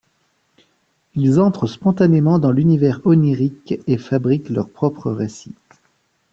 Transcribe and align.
Ils 1.13 1.39
entrent 1.39 1.67
spontanément 1.67 2.39
dans 2.39 2.49
l'univers 2.51 3.01
onirique 3.05 3.75
et 3.85 3.99
fabriquent 3.99 4.49
leur 4.49 4.67
propre 4.67 5.11
récit. 5.11 5.53